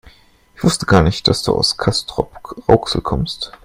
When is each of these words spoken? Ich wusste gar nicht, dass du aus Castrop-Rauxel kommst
Ich 0.55 0.63
wusste 0.63 0.87
gar 0.87 1.03
nicht, 1.03 1.27
dass 1.27 1.43
du 1.43 1.53
aus 1.53 1.77
Castrop-Rauxel 1.77 3.01
kommst 3.01 3.51